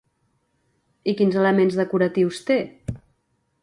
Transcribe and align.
I 1.13 1.15
quins 1.21 1.39
elements 1.43 1.79
decoratius 1.83 2.43
té? 2.51 2.61